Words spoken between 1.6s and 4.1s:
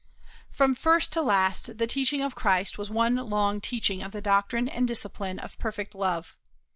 the teaching of Christ was one long teaching